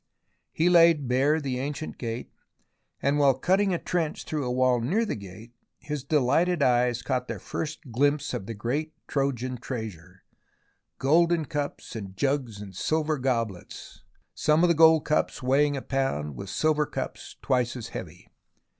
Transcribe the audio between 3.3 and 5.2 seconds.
cutting a trench through a wall near the